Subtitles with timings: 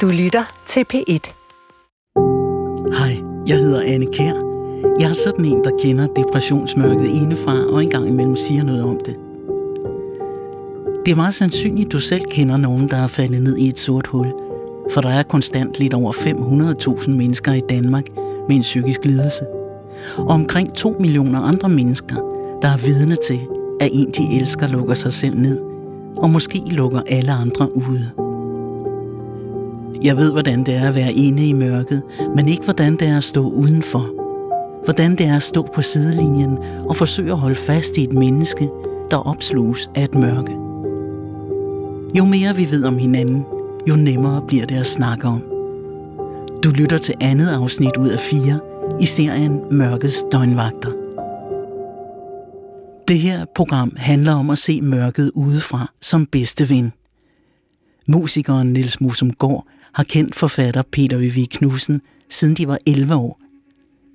[0.00, 1.32] Du lytter til P1.
[2.98, 4.34] Hej, jeg hedder Anne Kær.
[5.00, 9.16] Jeg er sådan en, der kender depressionsmørket indefra og engang imellem siger noget om det.
[11.06, 14.06] Det er meget sandsynligt, du selv kender nogen, der er faldet ned i et sort
[14.06, 14.32] hul.
[14.92, 18.04] For der er konstant lidt over 500.000 mennesker i Danmark
[18.48, 19.46] med en psykisk lidelse.
[20.16, 22.16] Og omkring 2 millioner andre mennesker,
[22.62, 23.40] der er vidne til,
[23.80, 25.60] at en de elsker lukker sig selv ned,
[26.16, 28.23] og måske lukker alle andre ude.
[30.02, 32.02] Jeg ved, hvordan det er at være inde i mørket,
[32.36, 34.10] men ikke hvordan det er at stå udenfor.
[34.84, 36.58] Hvordan det er at stå på sidelinjen
[36.88, 38.70] og forsøge at holde fast i et menneske,
[39.10, 40.52] der opsluges af et mørke.
[42.18, 43.46] Jo mere vi ved om hinanden,
[43.88, 45.42] jo nemmere bliver det at snakke om.
[46.64, 48.60] Du lytter til andet afsnit ud af fire
[49.00, 50.90] i serien Mørkets Døgnvagter.
[53.08, 56.92] Det her program handler om at se mørket udefra som bedste ven.
[58.06, 63.40] Musikeren Niels Musumgaard har kendt forfatter Peter Øvig Knudsen, siden de var 11 år.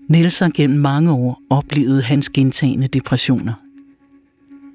[0.09, 3.53] Niels har gennem mange år oplevet hans gentagende depressioner.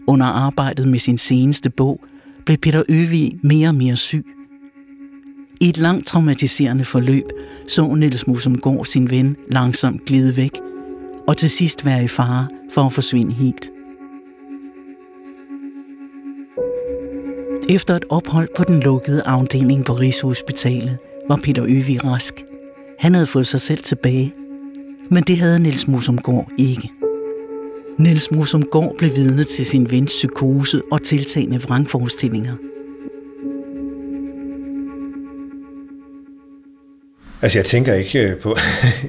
[0.07, 2.01] Under arbejdet med sin seneste bog
[2.47, 4.27] blev Peter Øvig mere og mere syg.
[5.61, 7.25] I et langt traumatiserende forløb
[7.69, 10.53] så Niels Musumgaard sin ven langsomt glide væk,
[11.27, 13.74] og til sidst være i fare for at forsvinde helt.
[17.69, 20.99] Efter et ophold på den lukkede afdeling på Rigshospitalet
[21.29, 22.35] var Peter Øvi rask.
[22.99, 24.35] Han havde fået sig selv tilbage,
[25.11, 26.91] men det havde Niels Musumgaard ikke.
[27.99, 32.55] Niels Musumgaard blev vidne til sin vens psykose og tiltagende vrangforestillinger.
[37.43, 38.59] Altså jeg tænker ikke øh, på, på,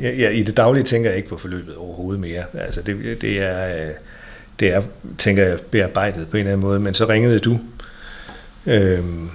[0.01, 2.43] jeg, i det daglige tænker jeg ikke på forløbet overhovedet mere.
[2.53, 3.91] Altså det, det er, øh,
[4.59, 4.81] det er,
[5.17, 7.59] tænker jeg, bearbejdet på en eller anden måde, men så ringede du
[8.67, 9.29] Øhm,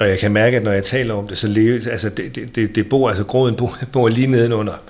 [0.00, 2.56] og jeg kan mærke, at når jeg taler om det, så leves, altså det, det,
[2.56, 4.82] det, det bor, altså gråden bor, bor lige nedenunder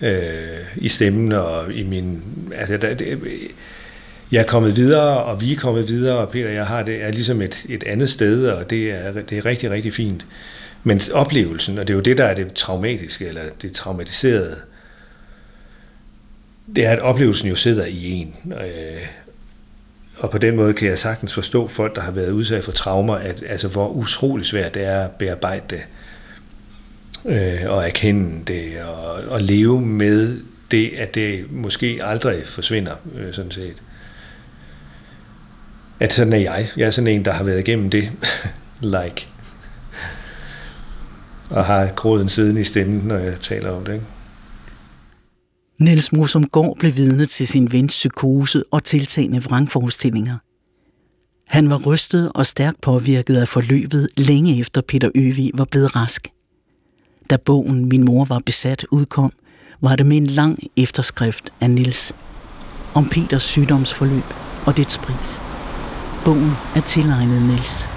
[0.00, 2.22] øh, i stemmen og i min,
[2.54, 3.18] altså der, det,
[4.32, 7.10] jeg er kommet videre, og vi er kommet videre, og Peter jeg har det er
[7.10, 10.26] ligesom et, et andet sted, og det er, det er rigtig, rigtig fint.
[10.84, 14.56] Men oplevelsen, og det er jo det, der er det traumatiske, eller det traumatiserede,
[16.76, 18.34] det er, at oplevelsen jo sidder i en.
[18.44, 19.06] Øh,
[20.22, 23.14] og på den måde kan jeg sagtens forstå folk, der har været udsat for traumer,
[23.14, 25.80] at, altså, hvor utrolig svært det er at bearbejde det,
[27.24, 30.40] øh, og erkende det, og, og leve med
[30.70, 33.82] det, at det måske aldrig forsvinder, øh, sådan set.
[36.00, 36.68] At sådan er jeg.
[36.76, 38.10] Jeg er sådan en, der har været igennem det,
[38.80, 39.28] like.
[41.50, 43.92] Og har gråden siden i stemmen, når jeg taler om det.
[43.92, 44.06] Ikke?
[45.82, 46.10] Niels
[46.52, 50.38] går blev vidne til sin vens psykose og tiltagende vrangforestillinger.
[51.48, 56.28] Han var rystet og stærkt påvirket af forløbet længe efter Peter Øvig var blevet rask.
[57.30, 59.32] Da bogen Min mor var besat udkom,
[59.80, 62.12] var det med en lang efterskrift af Nils
[62.94, 64.24] om Peters sygdomsforløb
[64.66, 65.40] og dets pris.
[66.24, 67.88] Bogen er tilegnet Nils.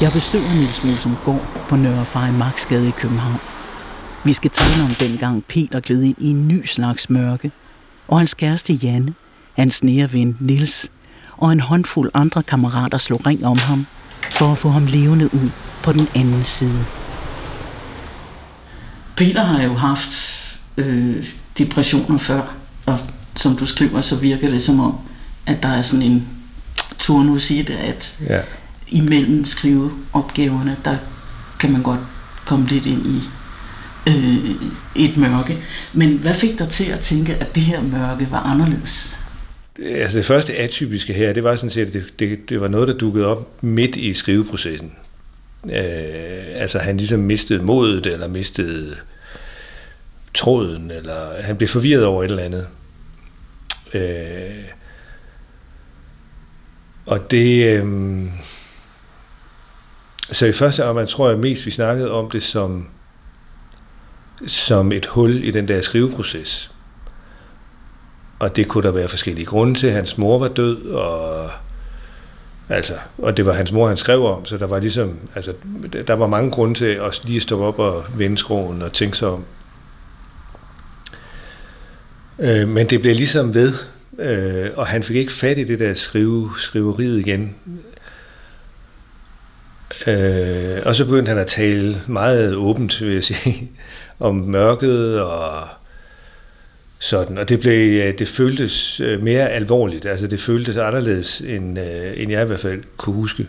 [0.00, 3.57] Jeg besøger Nils Gård på Nørre Farimagsgade i København.
[4.28, 7.52] Vi skal tale om dengang Peter gled ind i en ny slags mørke,
[8.08, 9.14] og hans kæreste Janne,
[9.56, 10.90] hans nære ven Nils
[11.36, 13.86] og en håndfuld andre kammerater slog ring om ham
[14.32, 15.50] for at få ham levende ud
[15.82, 16.84] på den anden side.
[19.16, 20.10] Peter har jo haft
[20.76, 21.26] øh,
[21.58, 22.42] depressioner før,
[22.86, 22.98] og
[23.36, 24.98] som du skriver, så virker det som om,
[25.46, 26.28] at der er sådan en
[26.98, 28.40] turnus i det, at ja.
[28.88, 30.96] imellem skriveopgaverne, der
[31.58, 32.00] kan man godt
[32.44, 33.22] komme lidt ind i
[34.08, 34.50] øh,
[34.96, 35.58] et mørke.
[35.92, 39.16] Men hvad fik dig til at tænke, at det her mørke var anderledes?
[39.84, 42.88] Altså det første atypiske her, det var sådan set, at det, det, det var noget,
[42.88, 44.92] der dukkede op midt i skriveprocessen.
[45.64, 45.72] Øh,
[46.54, 48.96] altså han ligesom mistede modet, eller mistede
[50.34, 52.66] tråden, eller han blev forvirret over et eller andet.
[53.94, 54.64] Øh,
[57.06, 57.78] og det...
[57.78, 57.86] Øh,
[60.32, 62.88] så i første omgang tror jeg mest, vi snakkede om det som
[64.46, 66.70] som et hul i den der skriveproces.
[68.38, 69.90] Og det kunne der være forskellige grunde til.
[69.90, 71.50] Hans mor var død, og,
[72.68, 75.52] altså, og det var hans mor, han skrev om, så der var ligesom, altså,
[76.06, 79.28] der var mange grunde til at lige stoppe op og vende skroen og tænke sig
[79.28, 79.44] om.
[82.38, 83.72] Øh, men det blev ligesom ved,
[84.18, 87.54] øh, og han fik ikke fat i det der skrive, skriveriet igen.
[90.06, 93.70] Øh, og så begyndte han at tale meget åbent, vil jeg sige,
[94.18, 95.68] om mørket og
[96.98, 97.38] sådan.
[97.38, 100.06] Og det, blev, øh, det føltes øh, mere alvorligt.
[100.06, 103.48] Altså det føltes anderledes, end, øh, end jeg i hvert fald kunne huske.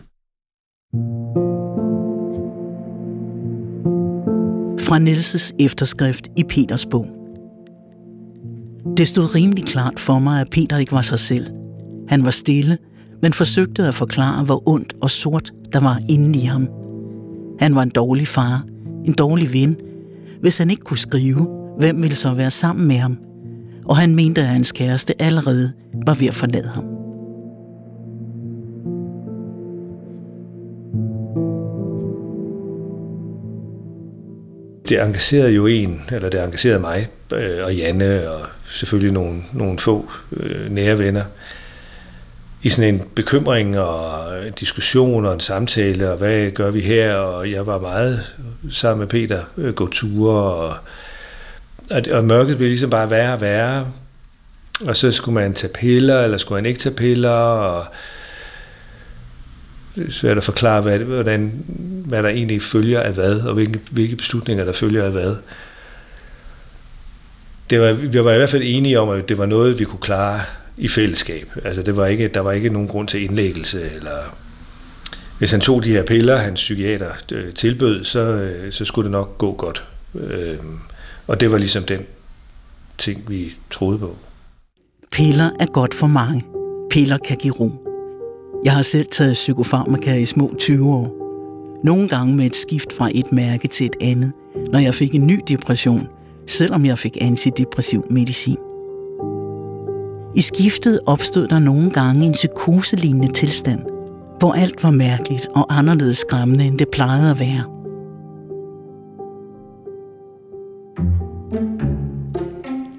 [4.88, 7.08] Fra Nielses efterskrift i Peters bog.
[8.98, 11.46] Det stod rimelig klart for mig, at Peter ikke var sig selv.
[12.08, 12.78] Han var stille,
[13.22, 16.68] men forsøgte at forklare, hvor ondt og sort der var inde i ham.
[17.60, 18.64] Han var en dårlig far,
[19.06, 19.78] en dårlig ven.
[20.42, 21.48] Hvis han ikke kunne skrive,
[21.80, 23.18] hvem ville så være sammen med ham?
[23.86, 25.74] Og han mente, at hans kæreste allerede
[26.06, 27.00] var ved at forlade ham.
[34.90, 38.42] det engagerede jo en, eller det engagerede mig øh, og Janne og
[38.72, 41.24] selvfølgelig nogle, nogle få øh, nære venner
[42.62, 47.14] i sådan en bekymring og en diskussion og en samtale, og hvad gør vi her?
[47.14, 48.38] Og jeg var meget
[48.72, 50.76] sammen med Peter, øh, gå ture, og,
[51.90, 53.92] og, og mørket blev ligesom bare være og være.
[54.82, 57.86] Og så skulle man tage piller, eller skulle man ikke tage piller, og
[59.96, 61.66] det er svært at forklare, hvad, hvordan,
[62.06, 65.36] hvad der egentlig følger af hvad, og hvilke, hvilke beslutninger, der følger af hvad.
[67.70, 70.00] Det var, vi var i hvert fald enige om, at det var noget, vi kunne
[70.00, 70.42] klare
[70.80, 71.52] i fællesskab.
[71.64, 74.36] Altså, det var ikke, der var ikke nogen grund til indlæggelse, eller
[75.38, 79.12] hvis han tog de her piller, hans psykiater øh, tilbød, så, øh, så skulle det
[79.12, 79.84] nok gå godt.
[80.16, 80.58] Øh,
[81.28, 82.00] og det var ligesom den
[82.98, 84.16] ting, vi troede på.
[85.12, 86.44] Piller er godt for mange.
[86.92, 87.72] Piller kan give ro.
[88.66, 91.16] Jeg har selv taget psykofarmaka i små 20 år.
[91.84, 94.32] Nogle gange med et skift fra et mærke til et andet,
[94.72, 96.08] når jeg fik en ny depression,
[96.48, 98.58] selvom jeg fik antidepressiv medicin.
[100.36, 103.80] I skiftet opstod der nogle gange en psykoselignende tilstand,
[104.40, 107.64] hvor alt var mærkeligt og anderledes skræmmende, end det plejede at være.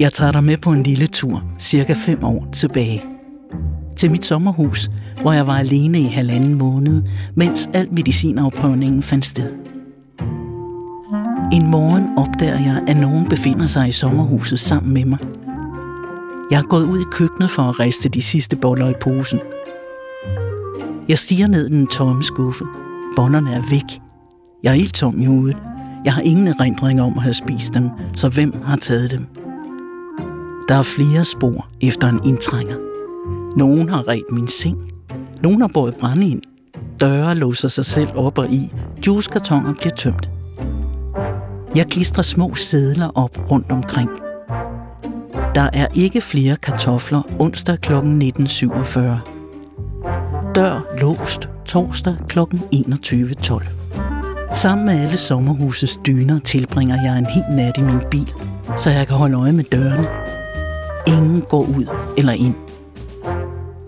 [0.00, 3.04] Jeg tager dig med på en lille tur, cirka fem år tilbage.
[3.96, 4.90] Til mit sommerhus,
[5.22, 7.02] hvor jeg var alene i halvanden måned,
[7.34, 9.52] mens al medicinafprøvningen fandt sted.
[11.52, 15.18] En morgen opdager jeg, at nogen befinder sig i sommerhuset sammen med mig.
[16.50, 19.40] Jeg er gået ud i køkkenet for at riste de sidste boller i posen.
[21.08, 22.64] Jeg stiger ned i den tomme skuffe.
[23.16, 24.00] Bollerne er væk.
[24.62, 25.56] Jeg er helt tom i hovedet.
[26.04, 29.26] Jeg har ingen erindring om at have spist dem, så hvem har taget dem?
[30.68, 32.76] Der er flere spor efter en indtrænger.
[33.56, 34.92] Nogen har ret min seng.
[35.42, 36.42] Nogen har båret brænde ind.
[37.00, 38.72] Døre låser sig selv op og i.
[39.06, 40.30] Juicekartoner bliver tømt.
[41.74, 44.10] Jeg klistrer små sædler op rundt omkring.
[45.54, 47.92] Der er ikke flere kartofler onsdag kl.
[47.92, 49.00] 19.47.
[50.54, 52.38] Dør låst torsdag kl.
[52.38, 53.66] 21.12.
[54.54, 58.32] Sammen med alle sommerhusets dyner tilbringer jeg en hel nat i min bil,
[58.76, 60.08] så jeg kan holde øje med dørene.
[61.06, 61.86] Ingen går ud
[62.18, 62.54] eller ind.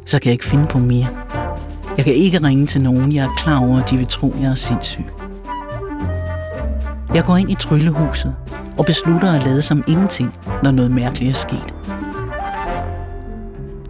[0.06, 1.06] Så kan jeg ikke finde på mere.
[1.96, 4.50] Jeg kan ikke ringe til nogen, jeg er klar over, at de vil tro, jeg
[4.50, 5.04] er sindssyg.
[7.14, 8.34] Jeg går ind i tryllehuset
[8.78, 11.74] og beslutter at lade som ingenting, når noget mærkeligt er sket.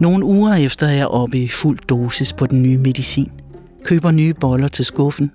[0.01, 3.33] Nogle uger efter er jeg oppe i fuld dosis på den nye medicin,
[3.85, 5.31] køber nye boller til skuffen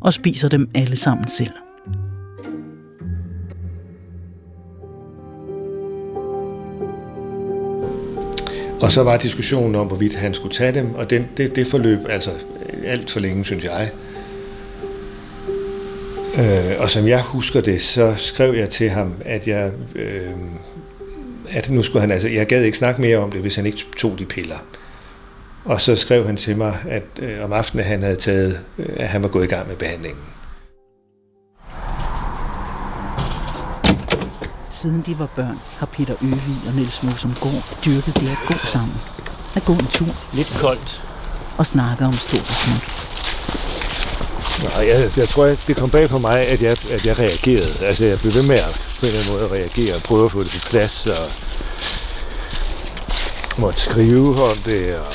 [0.00, 1.52] og spiser dem alle sammen selv.
[8.80, 11.98] Og så var diskussionen om, hvorvidt han skulle tage dem, og den, det, det forløb
[12.08, 12.30] altså
[12.84, 13.90] alt for længe, synes jeg.
[16.38, 20.30] Øh, og som jeg husker det, så skrev jeg til ham, at jeg, øh,
[21.50, 23.84] at nu skulle han altså, jeg gad ikke snakke mere om det, hvis han ikke
[23.96, 24.56] tog de piller.
[25.64, 29.08] Og så skrev han til mig, at øh, om aftenen han havde taget, øh, at
[29.08, 30.22] han var gået i gang med behandlingen.
[34.70, 38.96] Siden de var børn, har Peter Øvig og Niels Mosumgaard dyrket det at gå sammen.
[39.54, 40.14] At gå en tur.
[40.34, 41.02] Lidt koldt.
[41.58, 43.06] Og snakke om stort og småt.
[44.62, 47.86] Nej, jeg, jeg tror, at det kom bag på mig, at jeg, at jeg reagerede.
[47.86, 50.24] Altså, jeg blev ved med at på en eller anden måde at reagere og prøve
[50.24, 51.30] at få det på plads og
[53.58, 55.12] måtte skrive om det og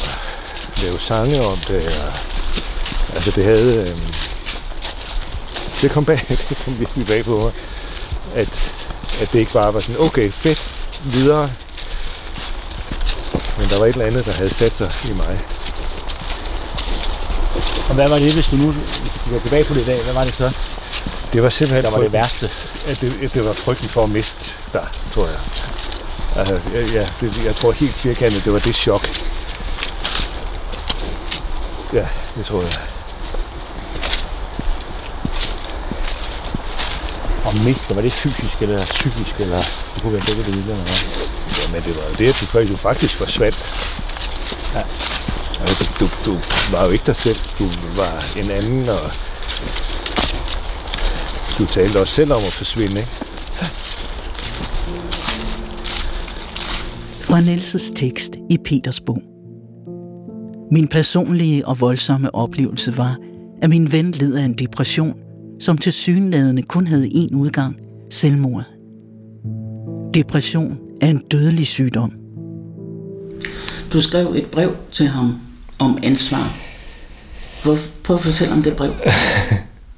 [0.84, 1.86] lave sange om det.
[1.86, 2.14] Og,
[3.16, 3.90] altså, det havde...
[3.90, 4.14] Øhm,
[5.82, 7.52] det kom bag, det kom virkelig bag på mig,
[8.36, 8.72] at,
[9.22, 11.52] at det ikke bare var sådan, okay, fedt, videre.
[13.58, 15.40] Men der var et eller andet, der havde sat sig i mig.
[17.90, 18.76] Og hvad var det, hvis du nu
[19.30, 20.52] går tilbage på det i dag, hvad var det så?
[21.34, 21.84] Det var simpelthen...
[21.84, 22.50] Der var det værste.
[22.88, 25.40] At det, det var frygten for at miste dig, tror jeg.
[26.36, 29.08] Altså, ja, det, jeg tror helt firkantet, det var det chok.
[31.94, 32.78] Ja, det tror jeg.
[37.46, 39.58] Og miste, var det fysisk eller psykisk, eller
[39.96, 41.32] det kunne være begge dele, eller hvad?
[41.60, 43.58] Ja, men det var det, at du du faktisk forsvandt.
[45.68, 46.38] Altså, du, du,
[46.72, 47.38] var jo ikke dig selv.
[47.60, 49.00] Du var en anden, og
[51.58, 53.10] du Du talte også selv om at forsvinde, ikke?
[57.12, 59.22] Fra Nielses tekst i Peters bog.
[60.72, 63.18] Min personlige og voldsomme oplevelse var,
[63.62, 65.18] at min ven led af en depression,
[65.60, 67.78] som til synlædende kun havde én udgang,
[68.10, 68.64] selvmord.
[70.14, 72.14] Depression er en dødelig sygdom.
[73.94, 75.36] Du skrev et brev til ham
[75.82, 76.58] om ansvar.
[77.64, 78.94] Hvor, prøv at fortælle om det brev.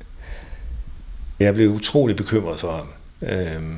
[1.39, 2.87] jeg blev utrolig bekymret for ham.
[3.21, 3.77] Øhm,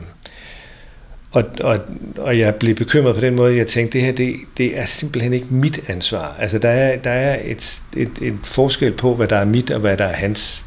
[1.32, 1.80] og, og,
[2.18, 5.34] og jeg blev bekymret på den måde, jeg tænkte, det her, det, det er simpelthen
[5.34, 6.36] ikke mit ansvar.
[6.40, 9.80] Altså, der er, der er et, et, et forskel på, hvad der er mit og
[9.80, 10.64] hvad der er hans.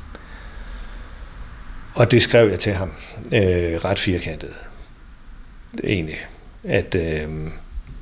[1.95, 2.93] Og det skrev jeg til ham,
[3.33, 4.55] øh, ret firkantet,
[5.85, 6.19] egentlig.
[6.65, 7.29] At, øh,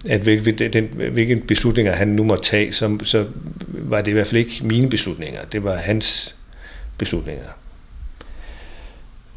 [0.08, 3.26] at hvilken, den, beslutninger han nu må tage, så, så
[3.68, 5.40] var det i hvert fald ikke mine beslutninger.
[5.52, 6.34] Det var hans
[6.98, 7.48] beslutninger.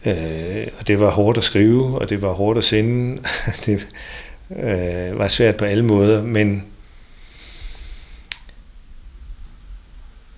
[0.06, 3.22] Øh, og det var hårdt at skrive, og det var hårdt at sende.
[3.66, 3.88] det
[4.64, 6.64] øh, var svært på alle måder, men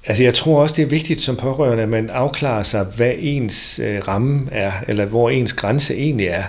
[0.05, 3.79] Altså jeg tror også, det er vigtigt som pårørende, at man afklarer sig, hvad ens
[3.79, 6.43] øh, ramme er, eller hvor ens grænse egentlig er.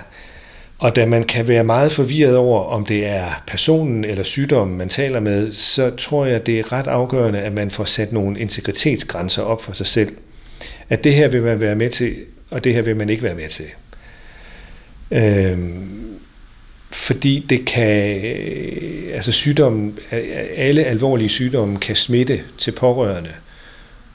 [0.83, 4.89] Og da man kan være meget forvirret over, om det er personen eller sygdommen, man
[4.89, 9.41] taler med, så tror jeg, det er ret afgørende, at man får sat nogle integritetsgrænser
[9.41, 10.15] op for sig selv.
[10.89, 12.15] At det her vil man være med til,
[12.49, 13.65] og det her vil man ikke være med til.
[15.11, 16.17] Øhm,
[16.91, 18.21] fordi det kan,
[19.13, 19.99] altså sygdommen,
[20.55, 23.31] alle alvorlige sygdomme kan smitte til pårørende.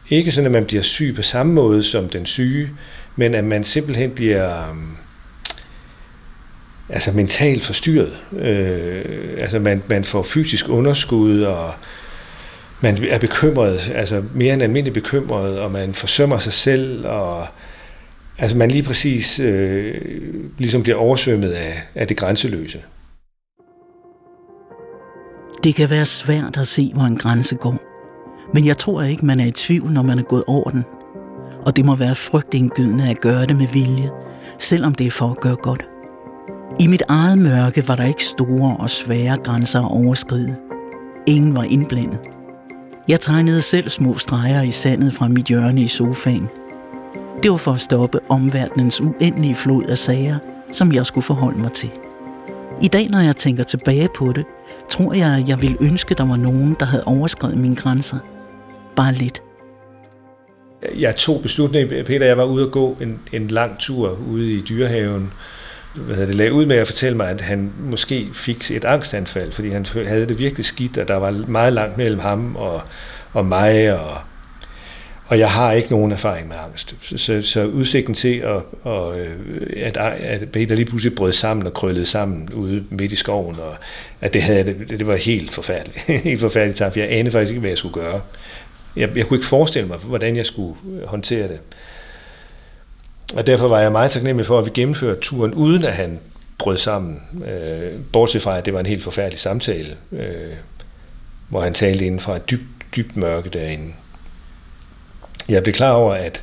[0.09, 2.71] Ikke sådan, at man bliver syg på samme måde som den syge,
[3.17, 4.97] men at man simpelthen bliver øhm,
[6.89, 8.19] altså mentalt forstyrret.
[8.39, 9.05] Øh,
[9.39, 11.73] altså man, man får fysisk underskud, og
[12.81, 17.47] man er bekymret, altså mere end almindelig bekymret, og man forsømmer sig selv, og
[18.39, 19.95] altså man lige præcis øh,
[20.59, 22.83] ligesom bliver oversvømmet af, af det grænseløse.
[25.65, 27.85] Det kan være svært at se, hvor en grænse går.
[28.55, 30.85] Men jeg tror ikke, man er i tvivl, når man er gået over den.
[31.67, 34.11] Og det må være frygtindgydende at gøre det med vilje,
[34.59, 35.85] selvom det er for at gøre godt.
[36.81, 40.57] I mit eget mørke var der ikke store og svære grænser at overskride.
[41.27, 42.19] Ingen var indblandet.
[43.09, 46.49] Jeg tegnede selv små streger i sandet fra mit hjørne i sofaen.
[47.43, 50.39] Det var for at stoppe omverdenens uendelige flod af sager,
[50.73, 51.91] som jeg skulle forholde mig til.
[52.83, 54.45] I dag, når jeg tænker tilbage på det,
[54.89, 58.19] tror jeg, at jeg ville ønske, der var nogen, der havde overskrevet mine grænser.
[58.97, 59.43] Bare lidt.
[60.99, 64.61] Jeg tog beslutningen, Peter, jeg var ude at gå en, en lang tur ude i
[64.61, 65.33] dyrehaven,
[65.95, 69.69] hvad det, lagde ud med at fortælle mig, at han måske fik et angstanfald, fordi
[69.69, 72.83] han havde det virkelig skidt, og der var meget langt mellem ham og,
[73.33, 74.19] og mig, og,
[75.27, 76.95] og jeg har ikke nogen erfaring med angst.
[77.03, 79.37] Så, så, så udsigten til, at, og, øh,
[79.77, 83.75] at, at Peter lige pludselig brød sammen og krøllede sammen ude midt i skoven, og
[84.21, 85.99] at det, havde, det, det var helt forfærdeligt.
[86.29, 88.21] helt forfærdeligt for jeg anede faktisk ikke, hvad jeg skulle gøre.
[88.97, 90.75] Jeg, jeg kunne ikke forestille mig, hvordan jeg skulle
[91.07, 91.61] håndtere det.
[93.35, 96.19] Og derfor var jeg meget taknemmelig for, at vi gennemførte turen, uden at han
[96.59, 97.23] brød sammen.
[97.49, 100.53] Øh, bortset fra, at det var en helt forfærdelig samtale, øh,
[101.49, 102.65] hvor han talte inden fra et dybt,
[102.97, 103.93] dybt mørke derinde.
[105.49, 106.43] Jeg blev klar over, at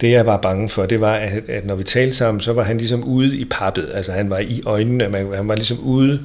[0.00, 2.62] det jeg var bange for, det var, at, at når vi talte sammen, så var
[2.62, 3.90] han ligesom ude i pappet.
[3.94, 6.20] Altså han var i øjnene, man, han var ligesom ude,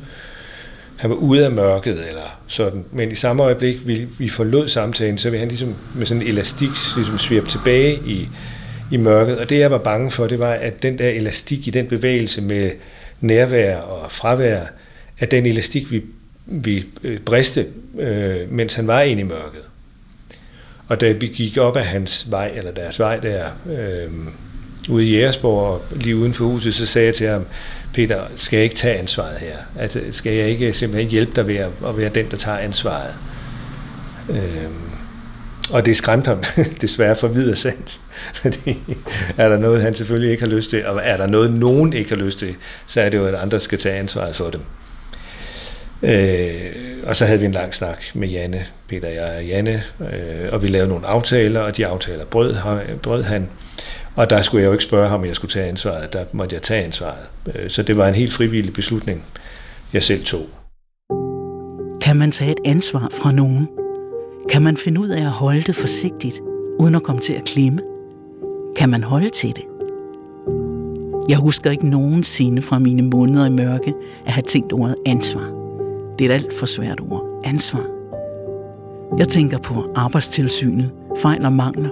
[0.97, 2.85] han var ude af mørket, eller sådan.
[2.91, 6.27] Men i samme øjeblik, vi, vi forlod samtalen, så ville han ligesom med sådan en
[6.27, 8.29] elastik ligesom svirpe tilbage i,
[8.91, 9.37] i mørket.
[9.37, 12.41] Og det jeg var bange for, det var, at den der elastik i den bevægelse
[12.41, 12.71] med
[13.21, 14.61] nærvær og fravær,
[15.19, 16.01] at den elastik vi,
[16.45, 17.67] vi øh, briste,
[17.99, 19.61] øh, mens han var inde i mørket.
[20.87, 24.11] Og da vi gik op ad hans vej, eller deres vej der, øh,
[24.89, 27.45] ude i Jægersborg, og lige uden for huset, så sagde jeg til ham,
[27.93, 29.57] Peter, skal jeg ikke tage ansvaret her?
[29.79, 33.13] Altså, skal jeg ikke simpelthen hjælpe dig ved at, at være den, der tager ansvaret?
[34.29, 34.90] Øh,
[35.71, 36.43] og det skræmte ham
[36.81, 38.01] desværre for videre sandt.
[38.41, 38.77] Fordi
[39.37, 42.09] er der noget, han selvfølgelig ikke har lyst til, og er der noget, nogen ikke
[42.09, 42.55] har lyst til,
[42.87, 44.61] så er det jo, at andre skal tage ansvaret for dem.
[46.03, 46.71] Øh,
[47.03, 50.63] og så havde vi en lang snak med Janne, Peter jeg og Janne, øh, og
[50.63, 52.55] vi lavede nogle aftaler, og de aftaler brød,
[53.03, 53.49] brød han.
[54.15, 56.53] Og der skulle jeg jo ikke spørge ham, om jeg skulle tage ansvaret, der måtte
[56.53, 57.29] jeg tage ansvaret.
[57.55, 59.23] Øh, så det var en helt frivillig beslutning,
[59.93, 60.49] jeg selv tog.
[62.01, 63.80] Kan man tage et ansvar fra nogen?
[64.49, 66.41] Kan man finde ud af at holde det forsigtigt,
[66.79, 67.81] uden at komme til at klemme?
[68.75, 69.63] Kan man holde til det?
[71.29, 73.93] Jeg husker ikke nogensinde fra mine måneder i mørke
[74.25, 75.51] at have tænkt ordet ansvar.
[76.19, 77.41] Det er et alt for svært ord.
[77.43, 77.85] Ansvar.
[79.17, 81.89] Jeg tænker på arbejdstilsynet, fejl og mangler,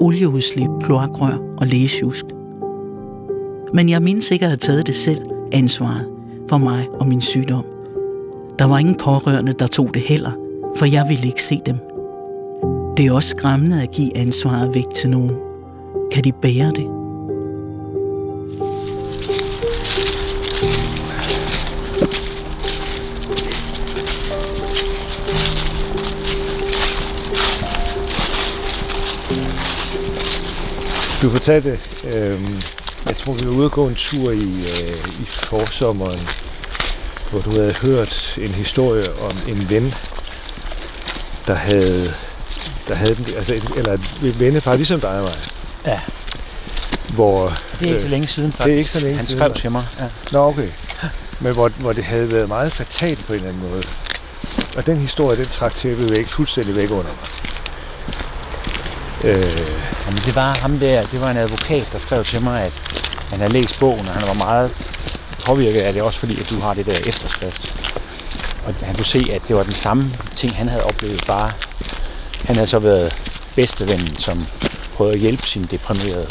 [0.00, 2.24] olieudslip, kloakrør og lægesjusk.
[3.74, 5.20] Men jeg mindes ikke at have taget det selv,
[5.52, 6.08] ansvaret
[6.48, 7.64] for mig og min sygdom.
[8.58, 10.30] Der var ingen pårørende, der tog det heller,
[10.76, 11.78] for jeg ville ikke se dem.
[12.96, 15.36] Det er også skræmmende at give ansvaret væk til nogen.
[16.12, 17.02] Kan de bære det?
[31.22, 32.40] Du fortalte, øh,
[33.06, 36.20] jeg tror vi var ude og gå en tur i, øh, i forsommeren,
[37.30, 39.94] hvor du havde hørt en historie om en ven,
[41.46, 42.12] der havde,
[42.88, 45.34] der havde den, altså, eller et vennepar, ligesom dig og mig.
[45.86, 46.00] Ja.
[47.14, 48.64] Hvor, Det er ikke øh, så længe siden, faktisk.
[48.66, 49.60] det er ikke så længe Han siden, skrev nej.
[49.60, 49.84] til mig.
[49.98, 50.04] Ja.
[50.32, 50.68] Nå, okay.
[51.40, 53.82] Men hvor, hvor det havde været meget fatalt på en eller anden måde.
[54.76, 57.28] Og den historie, den trak tæppet væk, fuldstændig væk under mig.
[59.24, 59.62] Øh,
[60.06, 62.72] Jamen, det var ham der, det var en advokat, der skrev til mig, at
[63.30, 64.70] han havde læst bogen, og han var meget
[65.46, 67.74] påvirket af det, også fordi, at du har det der efterskrift.
[68.66, 71.50] Og han kunne se, at det var den samme ting, han havde oplevet, bare
[72.44, 73.16] han havde så været
[73.54, 74.46] bedstevennen, som
[74.94, 76.26] prøvede at hjælpe sin deprimerede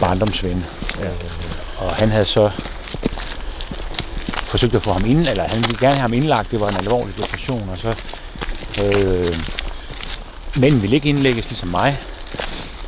[0.00, 0.64] barndomsven.
[1.00, 1.04] Ja.
[1.04, 1.10] Øh,
[1.78, 2.50] Og han havde så
[4.44, 6.76] forsøgt at få ham ind, eller han ville gerne have ham indlagt, det var en
[6.76, 7.94] alvorlig depression, og så
[8.84, 9.38] øh,
[10.56, 11.98] mænden ville ikke indlægges ligesom mig,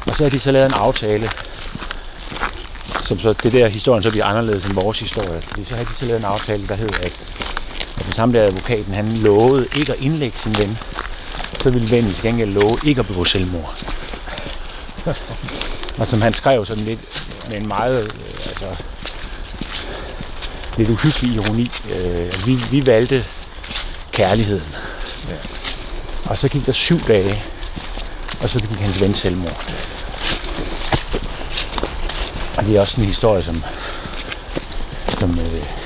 [0.07, 1.31] og så har de så lavet en aftale,
[3.03, 5.43] som så det der historien så bliver anderledes end vores historie.
[5.43, 7.13] Fordi så har de så lavet en aftale, der hed, at,
[8.07, 10.79] at den samme der advokaten, han lovede ikke at indlægge sin ven,
[11.63, 13.85] så ville vennen til gengæld love ikke at begå selvmord.
[15.99, 18.11] og som han skrev sådan lidt med en meget, øh,
[18.49, 18.85] altså,
[20.77, 21.71] lidt uhyggelig ironi.
[21.91, 23.25] Øh, vi, vi valgte
[24.13, 24.75] kærligheden.
[25.29, 25.35] Ja.
[26.25, 27.45] Og så gik der syv dage,
[28.41, 29.65] og så gik hans ven selvmord.
[32.57, 33.65] Og det er også en historie, som,
[35.19, 35.86] som øh,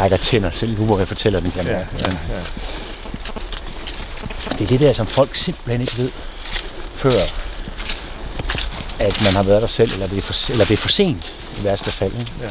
[0.00, 1.50] trækker tænder selv nu, hvor jeg fortæller den.
[1.50, 2.42] Kan ja, ja, ja.
[4.58, 6.10] Det er det der, som folk simpelthen ikke ved,
[6.94, 7.20] før
[8.98, 11.34] at man har været der selv, eller det er for, eller det er for sent
[11.60, 12.12] i værste fald.
[12.12, 12.32] Ikke?
[12.42, 12.50] ja.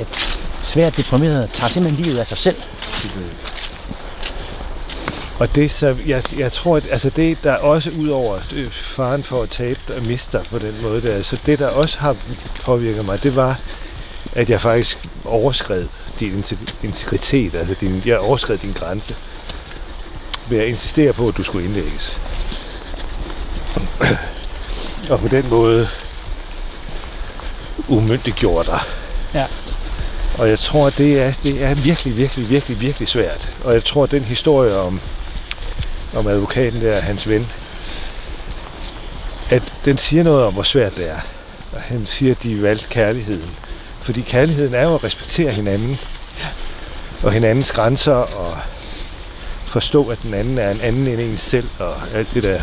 [0.00, 2.56] At svært deprimeret tager simpelthen livet af sig selv.
[5.38, 9.24] Og det, så, jeg, jeg tror, at altså det, der også ud over øh, faren
[9.24, 12.16] for at tabe og miste dig på den måde, der, så det, der også har
[12.64, 13.60] påvirket mig, det var,
[14.34, 15.86] at jeg faktisk overskred
[16.20, 19.16] din integ- integritet, altså din, jeg overskred din grænse
[20.48, 22.18] ved at insistere på, at du skulle indlægges.
[25.10, 25.88] Og på den måde
[27.88, 28.80] umyndiggjorde dig.
[29.34, 29.46] Ja.
[30.38, 33.50] Og jeg tror, det er, det er virkelig, virkelig, virkelig, virkelig svært.
[33.64, 35.00] Og jeg tror, at den historie om,
[36.14, 37.46] om advokaten der, hans ven,
[39.50, 41.20] at den siger noget om, hvor svært det er.
[41.72, 43.50] Og han siger, at de valgte kærligheden.
[44.04, 45.98] Fordi kærligheden er jo at respektere hinanden.
[47.22, 48.58] Og hinandens grænser, og
[49.66, 52.60] forstå, at den anden er en anden end en selv, og alt det der.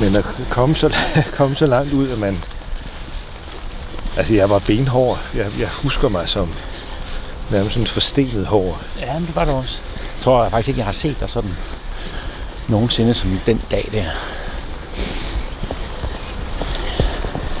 [0.00, 0.96] Men at komme så,
[1.36, 2.44] komme så langt ud, at man...
[4.16, 5.18] Altså, jeg var benhård.
[5.34, 6.54] Jeg, jeg husker mig som
[7.50, 8.80] nærmest sådan forstenet hår.
[9.00, 9.80] Ja, men det var det også.
[10.16, 11.56] Jeg tror jeg faktisk ikke, jeg har set dig sådan
[12.68, 14.04] nogensinde som den dag der.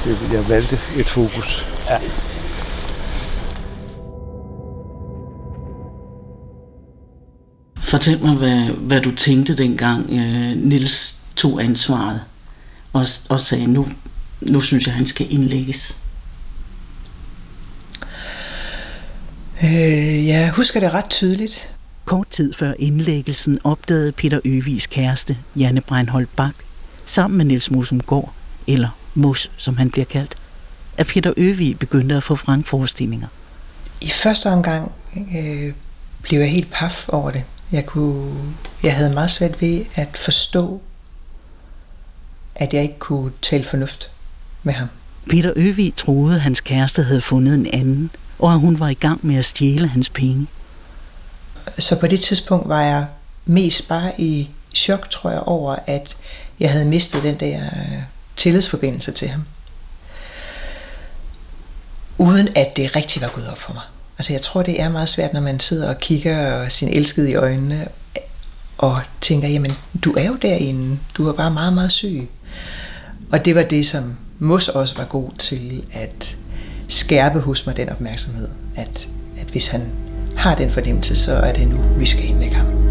[0.08, 1.66] Det- Jeg valgte et fokus.
[1.88, 1.98] Ja.
[7.76, 12.20] Fortæl mig, hvad, hvad du tænkte dengang øh, Nils tog ansvaret
[12.92, 13.88] og, og sagde, nu,
[14.40, 15.96] nu synes jeg, han skal indlægges.
[19.62, 21.68] Øh, jeg husker det ret tydeligt.
[22.04, 26.54] Kort tid før indlæggelsen opdagede Peter Øvigs kæreste, Janne Breinholt Bak,
[27.06, 28.32] sammen med Niels Musumgaard,
[28.66, 30.34] eller Mus, som han bliver kaldt,
[30.96, 33.28] at Peter Øvig begyndte at få vrangforestillinger.
[34.00, 34.92] I første omgang
[35.36, 35.72] øh,
[36.22, 37.42] blev jeg helt paf over det.
[37.72, 38.34] Jeg, kunne,
[38.82, 40.80] jeg havde meget svært ved at forstå,
[42.54, 44.10] at jeg ikke kunne tale fornuft
[44.62, 44.88] med ham.
[45.30, 48.94] Peter Øvig troede, at hans kæreste havde fundet en anden, og at hun var i
[48.94, 50.46] gang med at stjæle hans penge.
[51.78, 53.06] Så på det tidspunkt var jeg
[53.46, 56.16] mest bare i chok, tror jeg, over, at
[56.60, 57.70] jeg havde mistet den der
[58.38, 59.44] tillidsforbindelse til ham.
[62.18, 63.82] Uden at det rigtig var gået op for mig.
[64.18, 67.34] Altså jeg tror, det er meget svært, når man sidder og kigger sin elskede i
[67.34, 67.88] øjnene,
[68.78, 69.72] og tænker, jamen,
[70.04, 72.28] du er jo derinde, du er bare meget, meget syg.
[73.32, 76.36] Og det var det, som Mus også var god til at
[76.88, 79.08] skærpe hos mig den opmærksomhed, at,
[79.40, 79.82] at hvis han
[80.36, 82.87] har den fornemmelse, så er det nu, vi skal indlægge ham.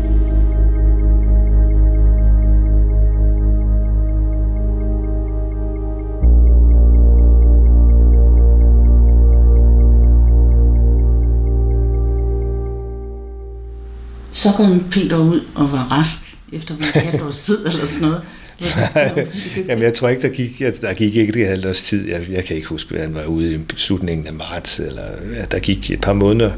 [14.37, 18.21] Så kom Peter ud og var rask efter et halvt års tid eller sådan noget.
[19.67, 22.09] Jamen, jeg tror ikke, der gik, der gik ikke et halvt års tid.
[22.09, 25.03] Jeg, jeg kan ikke huske, at han var ude i slutningen af marts, eller
[25.35, 26.51] ja, der gik et par måneder.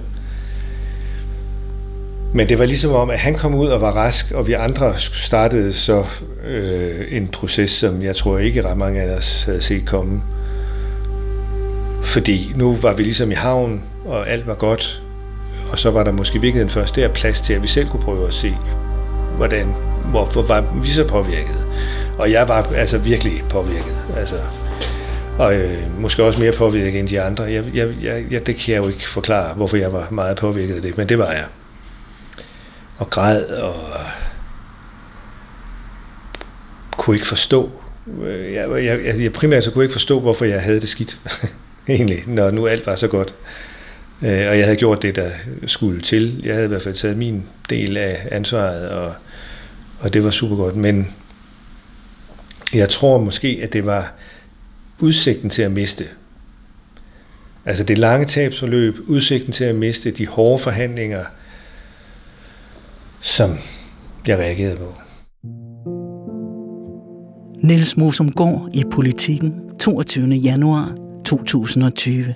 [2.34, 4.94] Men det var ligesom om, at han kom ud og var rask, og vi andre
[5.00, 6.06] startede så
[6.48, 10.22] øh, en proces, som jeg tror ikke ret mange af os havde set komme.
[12.04, 15.02] Fordi nu var vi ligesom i havn, og alt var godt,
[15.72, 18.28] og så var der måske virkelig først der plads til, at vi selv kunne prøve
[18.28, 18.58] at se,
[19.38, 21.66] hvordan, hvorfor var vi så påvirket.
[22.18, 23.96] Og jeg var altså virkelig påvirket.
[24.18, 24.40] Altså,
[25.38, 27.44] og øh, måske også mere påvirket end de andre.
[27.44, 27.94] Jeg, jeg,
[28.32, 31.10] jeg, det kan jeg jo ikke forklare, hvorfor jeg var meget påvirket af det, men
[31.10, 31.46] det var jeg.
[32.98, 34.06] Og græd og øh,
[36.98, 37.72] kunne ikke forstå.
[38.24, 41.20] Øh, jeg, jeg, jeg primært så kunne jeg ikke forstå, hvorfor jeg havde det skidt,
[41.90, 43.34] egentlig, når nu alt var så godt.
[44.22, 45.30] Øh, og jeg havde gjort det, der
[45.68, 46.42] skulle til.
[46.46, 49.14] Jeg havde i hvert fald taget min del af ansvaret, og,
[50.00, 50.76] og det var super godt.
[50.76, 51.08] Men
[52.74, 54.14] jeg tror måske, at det var
[55.00, 56.06] udsigten til at miste.
[57.66, 61.24] Altså det lange tabsforløb, udsigten til at miste, de hårde forhandlinger,
[63.22, 63.58] som
[64.28, 64.94] jeg reagerede på.
[67.64, 70.28] Niels Mosumgaard i Politikken, 22.
[70.28, 72.36] januar 2020.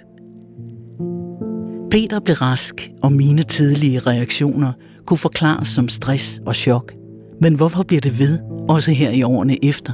[1.94, 4.72] Peter blev rask, og mine tidlige reaktioner
[5.06, 6.94] kunne forklares som stress og chok.
[7.42, 9.94] Men hvorfor bliver det ved, også her i årene efter?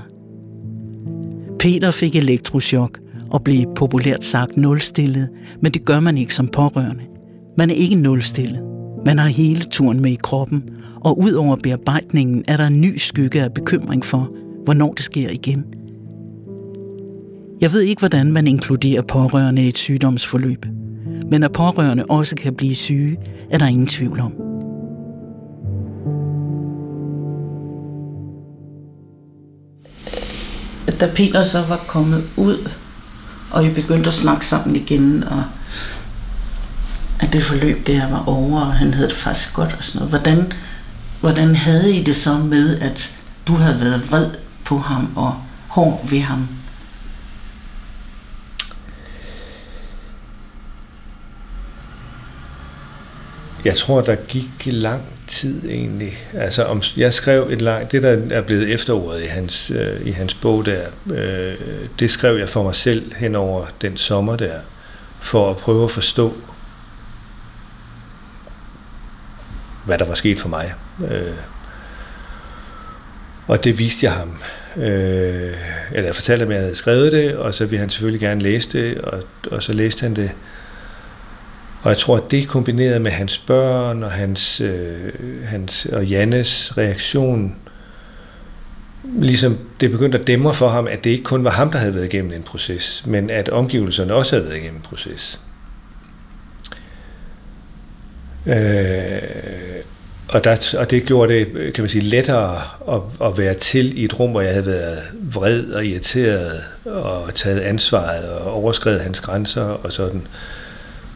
[1.60, 3.00] Peter fik elektroschok
[3.32, 5.30] og blev populært sagt nulstillet,
[5.62, 7.04] men det gør man ikke som pårørende.
[7.58, 8.62] Man er ikke nulstillet.
[9.06, 10.64] Man har hele turen med i kroppen,
[11.02, 14.32] og ud over bearbejdningen er der en ny skygge af bekymring for,
[14.66, 15.66] hvornår det sker igen.
[17.62, 20.66] Jeg ved ikke, hvordan man inkluderer pårørende i et sygdomsforløb,
[21.32, 23.18] men at pårørende også kan blive syge,
[23.50, 24.34] er der ingen tvivl om.
[31.00, 32.70] Da Peter så var kommet ud,
[33.52, 35.44] og I begyndte at snakke sammen igen, og
[37.20, 40.10] at det forløb der var over, og han havde det faktisk godt og sådan noget.
[40.10, 40.54] Hvordan,
[41.20, 43.15] hvordan havde I det så med, at
[43.48, 44.30] du havde været vred
[44.65, 45.36] på ham og
[45.68, 46.48] hård ved ham?
[53.65, 56.17] Jeg tror, der gik lang tid egentlig.
[56.34, 60.12] Altså, om, jeg skrev et langt, det der er blevet efteråret i hans, øh, i
[60.12, 61.56] hans bog der, øh,
[62.00, 64.60] det skrev jeg for mig selv hen over den sommer der,
[65.19, 66.34] for at prøve at forstå,
[69.86, 70.74] hvad der var sket for mig.
[71.12, 71.34] Øh,
[73.48, 74.38] og det viste jeg ham.
[74.78, 75.56] Øh,
[75.91, 78.41] eller jeg fortalte ham, at jeg havde skrevet det, og så ville han selvfølgelig gerne
[78.41, 80.32] læse det, og, og så læste han det.
[81.82, 85.13] Og jeg tror, at det kombineret med hans børn og hans, øh,
[85.46, 87.56] hans og Jannes reaktion,
[89.04, 91.96] ligesom det begyndte at dæmre for ham, at det ikke kun var ham, der havde
[91.96, 95.39] været igennem en proces, men at omgivelserne også havde været igennem en proces.
[98.48, 98.56] Øh,
[100.28, 104.06] og, der, og det gjorde det, kan man sige, lettere at, at være til i
[104.06, 105.00] et rum, hvor jeg havde været
[105.34, 110.28] vred og irriteret og taget ansvaret og overskrevet hans grænser og sådan.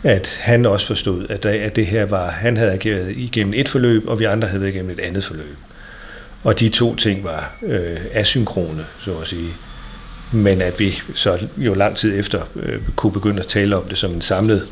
[0.04, 4.08] At han også forstod, at, at det her var, han havde ageret igennem et forløb,
[4.08, 5.58] og vi andre havde været igennem et andet forløb.
[6.44, 9.50] Og de to ting var øh, asynkrone, så at sige.
[10.32, 13.98] Men at vi så jo lang tid efter øh, kunne begynde at tale om det
[13.98, 14.68] som en samlet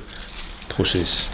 [0.70, 1.32] proces.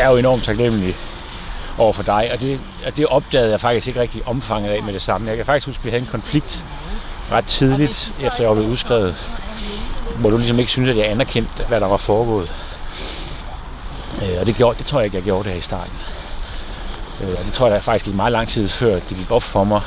[0.00, 0.96] jeg er jo enormt taknemmelig
[1.78, 4.92] over for dig, og det, og det opdagede jeg faktisk ikke rigtig omfanget af med
[4.92, 5.28] det samme.
[5.28, 6.64] Jeg kan faktisk huske, at vi havde en konflikt
[7.32, 9.30] ret tidligt, efter jeg var blevet udskrevet,
[10.16, 12.52] hvor du ligesom ikke synes, at jeg anerkendte, hvad der var foregået.
[14.22, 15.98] Øh, og det, gjorde, det tror jeg ikke, jeg gjorde det her i starten.
[17.20, 19.42] Øh, og det tror jeg der faktisk gik meget lang tid før, det gik op
[19.42, 19.80] for mig,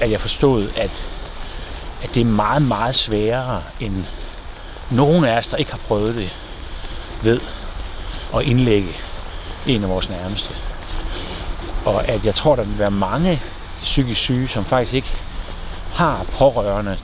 [0.00, 1.06] at jeg forstod, at,
[2.02, 4.04] at det er meget, meget sværere end
[4.90, 6.30] nogen af os, der ikke har prøvet det,
[7.22, 7.40] ved
[8.36, 8.88] at indlægge
[9.66, 10.54] en af vores nærmeste.
[11.84, 13.42] Og at jeg tror, der vil være mange
[13.82, 15.12] psykisk syge, som faktisk ikke
[15.92, 16.98] har pårørende,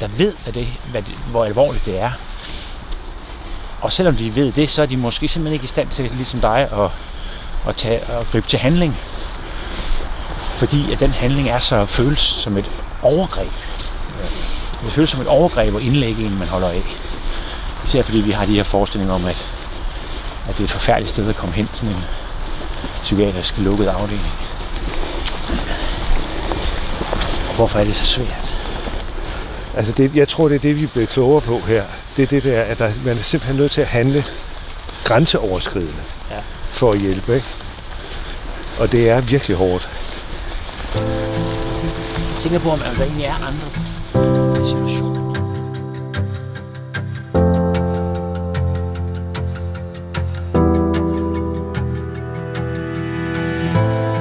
[0.00, 2.10] der ved, at det, hvad det, hvor alvorligt det er.
[3.80, 6.40] Og selvom de ved det, så er de måske simpelthen ikke i stand til, ligesom
[6.40, 6.90] dig, at,
[7.68, 8.96] at, tage, at gribe til handling.
[10.50, 12.70] Fordi at den handling er så føles som et
[13.02, 13.52] overgreb.
[14.84, 16.82] Det føles som et overgreb at indlægge en, man holder af.
[17.84, 19.50] Især fordi vi har de her forestillinger om, at
[20.48, 22.04] at det er et forfærdeligt sted at komme hen, sådan en
[23.02, 24.32] psykiatrisk lukket afdeling.
[27.10, 28.50] Og hvorfor er det så svært?
[29.76, 31.82] Altså det, jeg tror, det er det, vi er blevet klogere på her
[32.16, 34.24] det er det der, at der, man er simpelthen nødt til at handle
[35.04, 35.92] grænseoverskridende
[36.30, 36.36] Ja.
[36.72, 37.34] for at hjælpe.
[37.34, 37.46] Ikke?
[38.78, 39.88] Og det er virkelig hårdt.
[40.94, 45.24] Jeg tænker på, om der egentlig er andre situationer.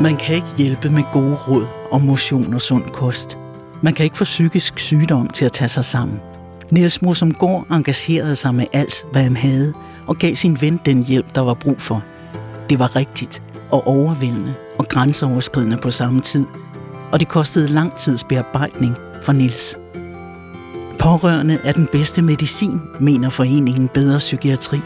[0.02, 3.38] Man kan ikke hjælpe med gode råd om motion og sund kost.
[3.82, 6.20] Man kan ikke få psykisk sygdom til at tage sig sammen.
[6.72, 9.74] Niels Mosumgaard engagerede sig med alt, hvad han havde,
[10.08, 12.04] og gav sin ven den hjælp, der var brug for.
[12.70, 16.46] Det var rigtigt og overvældende og grænseoverskridende på samme tid,
[17.12, 19.78] og det kostede lang tids bearbejdning for Niels.
[21.00, 24.80] Pårørende er den bedste medicin, mener foreningen Bedre Psykiatri.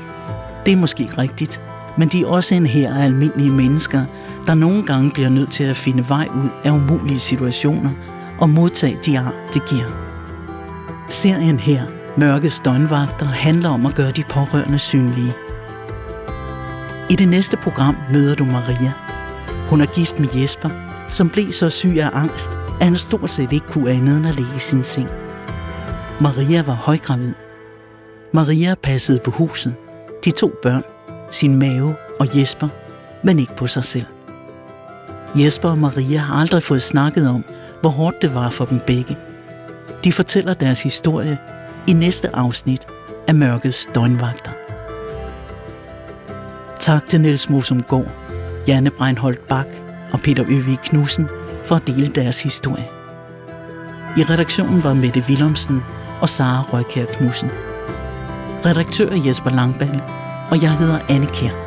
[0.66, 1.62] Det er måske rigtigt,
[1.98, 4.06] men de er også en her af almindelige mennesker,
[4.48, 7.92] der nogle gange bliver nødt til at finde vej ud af umulige situationer
[8.40, 10.08] og modtage de ar, det giver.
[11.10, 11.84] Serien her,
[12.18, 15.34] Mørkets døgnvagter, handler om at gøre de pårørende synlige.
[17.10, 18.94] I det næste program møder du Maria.
[19.70, 20.70] Hun er gift med Jesper,
[21.10, 24.36] som blev så syg af angst, at han stort set ikke kunne andet end at
[24.36, 25.10] ligge i sin seng.
[26.22, 27.34] Maria var højgravid.
[28.32, 29.76] Maria passede på huset,
[30.26, 30.84] de to børn,
[31.32, 32.68] sin mave og Jesper,
[33.24, 34.06] men ikke på sig selv.
[35.36, 37.44] Jesper og Maria har aldrig fået snakket om,
[37.82, 39.18] hvor hårdt det var for dem begge.
[40.04, 41.38] De fortæller deres historie
[41.88, 42.88] i næste afsnit
[43.28, 44.52] af Mørkets Døgnvagter.
[46.80, 48.12] Tak til Niels Mosumgaard,
[48.68, 49.68] Janne Breinholt Bak
[50.12, 51.28] og Peter Øvig Knudsen
[51.66, 52.88] for at dele deres historie.
[54.18, 55.84] I redaktionen var Mette Willumsen
[56.22, 57.50] og Sara Røykær Knudsen.
[58.66, 60.04] Redaktør Jesper Langballe,
[60.52, 61.67] og jeg hedder Anne Kjær.